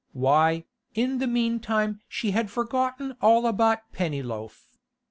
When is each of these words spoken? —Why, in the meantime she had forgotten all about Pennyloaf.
—Why, 0.13 0.65
in 0.95 1.19
the 1.19 1.27
meantime 1.27 2.01
she 2.07 2.31
had 2.31 2.49
forgotten 2.49 3.15
all 3.21 3.45
about 3.45 3.91
Pennyloaf. 3.93 4.79